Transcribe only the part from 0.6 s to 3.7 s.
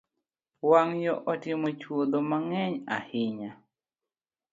Wang’yo otimo chuodho mang’eny ahinya